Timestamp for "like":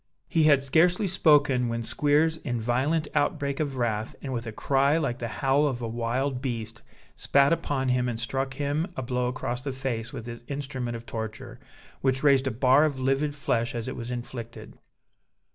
4.97-5.19